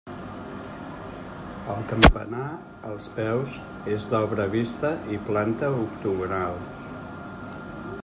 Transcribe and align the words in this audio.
El 1.73 1.83
campanar, 1.91 2.47
als 2.93 3.09
peus, 3.19 3.55
és 3.99 4.09
d'obra 4.15 4.51
vista 4.59 4.95
i 5.19 5.23
planta 5.31 5.71
octogonal. 5.87 6.63